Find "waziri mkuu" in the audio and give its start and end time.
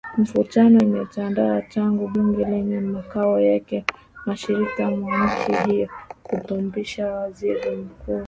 7.17-8.19